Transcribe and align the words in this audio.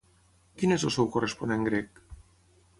Quin 0.61 0.73
és 0.77 0.85
el 0.89 0.93
seu 0.95 1.11
corresponent 1.17 1.69
grec? 1.71 2.05